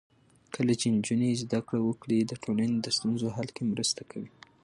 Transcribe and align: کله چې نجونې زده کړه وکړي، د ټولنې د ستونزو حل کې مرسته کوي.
کله 0.55 0.73
چې 0.79 0.87
نجونې 0.95 1.31
زده 1.43 1.59
کړه 1.67 1.79
وکړي، 1.83 2.19
د 2.25 2.31
ټولنې 2.43 2.77
د 2.81 2.87
ستونزو 2.97 3.27
حل 3.35 3.47
کې 3.55 3.63
مرسته 3.73 4.01
کوي. 4.11 4.29